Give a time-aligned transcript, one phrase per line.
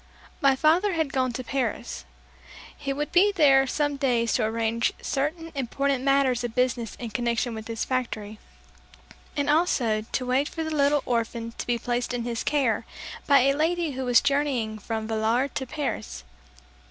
[0.41, 2.05] My father had gone to Paris.
[2.75, 7.53] He would be there some days to arrange certain important matters of business in connection
[7.53, 8.39] with his factory,
[9.37, 12.83] and also to wait for the little orphan to be placed in his care
[13.27, 16.23] by a lady who was journeying from Villar to Paris.